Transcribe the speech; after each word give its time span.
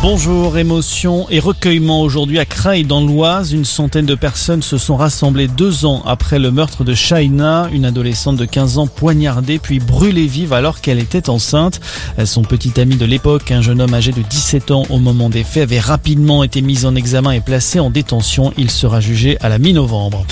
Bonjour, 0.00 0.56
émotion 0.56 1.26
et 1.28 1.40
recueillement 1.40 2.02
aujourd'hui 2.02 2.38
à 2.38 2.44
Creil 2.44 2.84
dans 2.84 3.00
l'Oise. 3.00 3.52
Une 3.52 3.64
centaine 3.64 4.06
de 4.06 4.14
personnes 4.14 4.62
se 4.62 4.78
sont 4.78 4.96
rassemblées 4.96 5.48
deux 5.48 5.86
ans 5.86 6.04
après 6.06 6.38
le 6.38 6.52
meurtre 6.52 6.84
de 6.84 6.94
Shaina, 6.94 7.68
une 7.72 7.84
adolescente 7.84 8.36
de 8.36 8.44
15 8.44 8.78
ans 8.78 8.86
poignardée 8.86 9.58
puis 9.58 9.80
brûlée 9.80 10.26
vive 10.26 10.52
alors 10.52 10.80
qu'elle 10.80 11.00
était 11.00 11.28
enceinte. 11.28 11.80
Son 12.24 12.42
petit 12.42 12.80
ami 12.80 12.94
de 12.94 13.06
l'époque, 13.06 13.50
un 13.50 13.60
jeune 13.60 13.80
homme 13.80 13.92
âgé 13.92 14.12
de 14.12 14.22
17 14.22 14.70
ans 14.70 14.84
au 14.88 14.98
moment 14.98 15.30
des 15.30 15.42
faits, 15.42 15.64
avait 15.64 15.80
rapidement 15.80 16.44
été 16.44 16.62
mis 16.62 16.86
en 16.86 16.94
examen 16.94 17.32
et 17.32 17.40
placé 17.40 17.80
en 17.80 17.90
détention. 17.90 18.52
Il 18.56 18.70
sera 18.70 19.00
jugé 19.00 19.36
à 19.40 19.48
la 19.48 19.58
mi-novembre. 19.58 20.24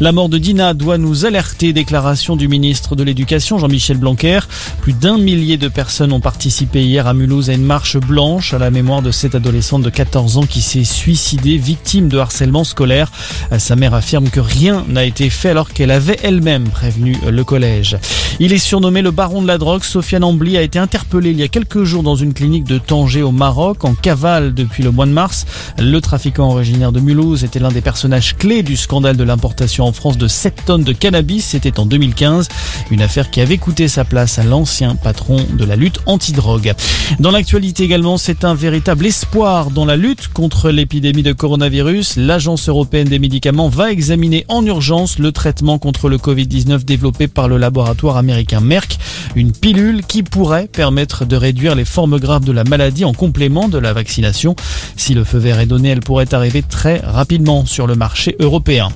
La 0.00 0.10
mort 0.10 0.28
de 0.28 0.38
Dina 0.38 0.74
doit 0.74 0.98
nous 0.98 1.24
alerter, 1.24 1.72
déclaration 1.72 2.34
du 2.34 2.48
ministre 2.48 2.96
de 2.96 3.04
l'Éducation 3.04 3.58
Jean-Michel 3.58 3.96
Blanquer. 3.96 4.40
Plus 4.80 4.92
d'un 4.92 5.18
millier 5.18 5.56
de 5.56 5.68
personnes 5.68 6.12
ont 6.12 6.20
participé 6.20 6.82
hier 6.82 7.06
à 7.06 7.14
Mulhouse 7.14 7.48
à 7.48 7.52
une 7.52 7.64
marche 7.64 7.96
blanche 7.96 8.54
à 8.54 8.58
la 8.58 8.72
mémoire 8.72 9.02
de 9.02 9.12
cette 9.12 9.36
adolescente 9.36 9.82
de 9.82 9.90
14 9.90 10.38
ans 10.38 10.46
qui 10.46 10.62
s'est 10.62 10.82
suicidée 10.82 11.58
victime 11.58 12.08
de 12.08 12.18
harcèlement 12.18 12.64
scolaire. 12.64 13.12
Sa 13.56 13.76
mère 13.76 13.94
affirme 13.94 14.30
que 14.30 14.40
rien 14.40 14.84
n'a 14.88 15.04
été 15.04 15.30
fait 15.30 15.50
alors 15.50 15.70
qu'elle 15.70 15.92
avait 15.92 16.18
elle-même 16.24 16.68
prévenu 16.70 17.16
le 17.30 17.44
collège. 17.44 17.96
Il 18.40 18.52
est 18.52 18.58
surnommé 18.58 19.00
le 19.00 19.12
baron 19.12 19.42
de 19.42 19.46
la 19.46 19.58
drogue. 19.58 19.84
Sofiane 19.84 20.24
Ambly 20.24 20.56
a 20.56 20.62
été 20.62 20.80
interpellé 20.80 21.30
il 21.30 21.38
y 21.38 21.44
a 21.44 21.48
quelques 21.48 21.84
jours 21.84 22.02
dans 22.02 22.16
une 22.16 22.34
clinique 22.34 22.64
de 22.64 22.78
Tanger 22.78 23.22
au 23.22 23.30
Maroc 23.30 23.84
en 23.84 23.94
cavale 23.94 24.54
depuis 24.54 24.82
le 24.82 24.90
mois 24.90 25.06
de 25.06 25.12
mars. 25.12 25.46
Le 25.78 26.00
trafiquant 26.00 26.50
originaire 26.50 26.90
de 26.90 26.98
Mulhouse 26.98 27.44
était 27.44 27.60
l'un 27.60 27.70
des 27.70 27.80
personnages 27.80 28.36
clés 28.36 28.64
du 28.64 28.76
scandale 28.76 29.16
de 29.16 29.22
l'importation 29.22 29.83
en 29.84 29.92
France 29.92 30.18
de 30.18 30.26
7 30.28 30.64
tonnes 30.66 30.84
de 30.84 30.92
cannabis. 30.92 31.44
C'était 31.44 31.78
en 31.78 31.86
2015. 31.86 32.48
Une 32.90 33.02
affaire 33.02 33.30
qui 33.30 33.40
avait 33.40 33.58
coûté 33.58 33.88
sa 33.88 34.04
place 34.04 34.38
à 34.38 34.44
l'ancien 34.44 34.96
patron 34.96 35.36
de 35.56 35.64
la 35.64 35.76
lutte 35.76 36.00
anti-drogue. 36.06 36.74
Dans 37.20 37.30
l'actualité 37.30 37.84
également, 37.84 38.16
c'est 38.16 38.44
un 38.44 38.54
véritable 38.54 39.06
espoir 39.06 39.70
dans 39.70 39.84
la 39.84 39.96
lutte 39.96 40.28
contre 40.28 40.70
l'épidémie 40.70 41.22
de 41.22 41.32
coronavirus. 41.32 42.16
L'Agence 42.16 42.68
européenne 42.68 43.08
des 43.08 43.18
médicaments 43.18 43.68
va 43.68 43.92
examiner 43.92 44.44
en 44.48 44.64
urgence 44.64 45.18
le 45.18 45.32
traitement 45.32 45.78
contre 45.78 46.08
le 46.08 46.18
Covid-19 46.18 46.84
développé 46.84 47.28
par 47.28 47.48
le 47.48 47.58
laboratoire 47.58 48.16
américain 48.16 48.60
Merck. 48.60 48.98
Une 49.36 49.52
pilule 49.52 50.04
qui 50.06 50.22
pourrait 50.22 50.68
permettre 50.68 51.24
de 51.24 51.36
réduire 51.36 51.74
les 51.74 51.84
formes 51.84 52.18
graves 52.18 52.44
de 52.44 52.52
la 52.52 52.64
maladie 52.64 53.04
en 53.04 53.12
complément 53.12 53.68
de 53.68 53.78
la 53.78 53.92
vaccination. 53.92 54.56
Si 54.96 55.14
le 55.14 55.24
feu 55.24 55.38
vert 55.38 55.60
est 55.60 55.66
donné, 55.66 55.90
elle 55.90 56.00
pourrait 56.00 56.32
arriver 56.34 56.62
très 56.62 56.98
rapidement 56.98 57.66
sur 57.66 57.86
le 57.86 57.94
marché 57.94 58.36
européen. 58.40 58.88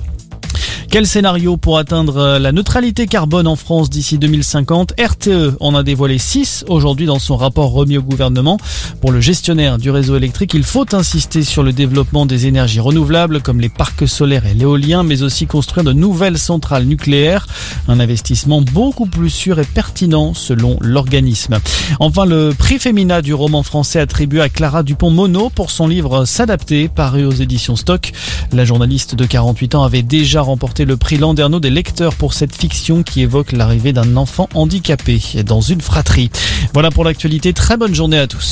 Quel 0.91 1.05
scénario 1.05 1.55
pour 1.55 1.77
atteindre 1.77 2.17
euh, 2.17 2.39
la 2.39 2.51
neutralité 2.51 3.05
carbone 3.05 3.45
en 3.45 3.55
France 3.55 3.91
d'ici 3.91 4.17
2050 4.17 4.93
RTE 4.99 5.55
en 5.59 5.75
a 5.75 5.83
dévoilé 5.83 6.17
6 6.17 6.65
aujourd'hui 6.67 7.05
dans 7.05 7.19
son 7.19 7.37
rapport 7.37 7.71
remis 7.71 7.99
au 7.99 8.01
gouvernement. 8.01 8.57
Pour 8.99 9.11
le 9.11 9.21
gestionnaire 9.21 9.77
du 9.77 9.91
réseau 9.91 10.17
électrique, 10.17 10.55
il 10.55 10.63
faut 10.63 10.95
insister 10.95 11.43
sur 11.43 11.61
le 11.61 11.73
développement 11.73 12.25
des 12.25 12.47
énergies 12.47 12.79
renouvelables 12.79 13.39
comme 13.43 13.59
les 13.59 13.69
parcs 13.69 14.07
solaires 14.07 14.47
et 14.47 14.55
l'éolien, 14.55 15.03
mais 15.03 15.21
aussi 15.21 15.45
construire 15.45 15.83
de 15.83 15.93
nouvelles 15.93 16.39
centrales 16.39 16.85
nucléaires. 16.85 17.45
Un 17.87 17.99
investissement 17.99 18.63
beaucoup 18.63 19.05
plus 19.05 19.29
sûr 19.29 19.59
et 19.59 19.65
pertinent 19.65 20.33
selon 20.33 20.77
l'organisme. 20.81 21.59
Enfin, 21.99 22.25
le 22.25 22.51
prix 22.57 22.79
Femina 22.79 23.21
du 23.21 23.35
roman 23.35 23.61
français 23.61 23.99
attribué 23.99 24.41
à 24.41 24.49
Clara 24.49 24.81
Dupont-Mono 24.81 25.51
pour 25.51 25.69
son 25.69 25.87
livre 25.87 26.25
S'adapter, 26.25 26.87
paru 26.87 27.25
aux 27.25 27.31
éditions 27.31 27.75
Stock. 27.75 28.11
La 28.53 28.65
journaliste 28.65 29.13
de 29.13 29.25
48 29.27 29.75
ans 29.75 29.83
avait 29.83 30.01
déjà 30.01 30.41
remporté 30.79 30.85
le 30.85 30.97
prix 30.97 31.17
Landerneau 31.17 31.59
des 31.59 31.69
lecteurs 31.69 32.15
pour 32.15 32.33
cette 32.33 32.55
fiction 32.55 33.03
qui 33.03 33.21
évoque 33.21 33.51
l'arrivée 33.51 33.93
d'un 33.93 34.15
enfant 34.15 34.47
handicapé 34.53 35.19
dans 35.45 35.61
une 35.61 35.81
fratrie. 35.81 36.29
Voilà 36.73 36.89
pour 36.91 37.03
l'actualité. 37.03 37.53
Très 37.53 37.77
bonne 37.77 37.95
journée 37.95 38.19
à 38.19 38.27
tous. 38.27 38.47